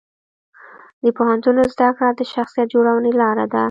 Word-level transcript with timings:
د 1.03 1.05
پوهنتون 1.17 1.57
زده 1.73 1.89
کړه 1.95 2.09
د 2.13 2.21
شخصیت 2.33 2.67
جوړونې 2.73 3.11
لار 3.21 3.37
ده. 3.51 3.59